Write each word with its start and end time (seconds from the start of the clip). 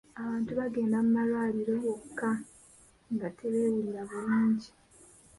Abantu 0.19 0.51
bagenda 0.59 0.97
mu 1.03 1.09
malwaliro 1.15 1.73
wokka 1.85 2.29
nga 3.13 3.27
tebeewulira 3.37 4.01
bulungi. 4.09 4.69